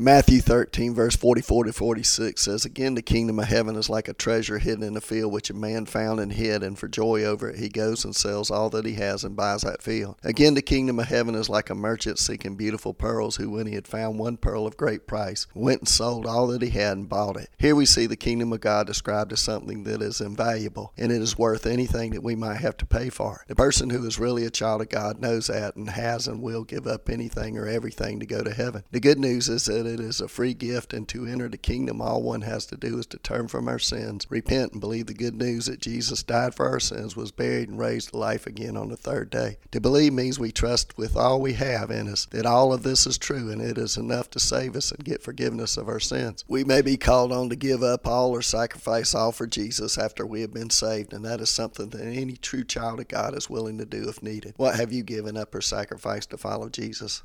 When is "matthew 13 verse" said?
0.00-1.16